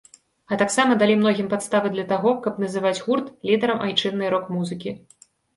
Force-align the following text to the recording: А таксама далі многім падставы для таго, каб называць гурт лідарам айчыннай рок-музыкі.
А 0.53 0.57
таксама 0.61 0.95
далі 1.01 1.17
многім 1.19 1.51
падставы 1.51 1.91
для 1.95 2.05
таго, 2.13 2.33
каб 2.47 2.57
называць 2.65 2.97
гурт 3.05 3.31
лідарам 3.51 3.85
айчыннай 3.89 4.35
рок-музыкі. 4.37 4.99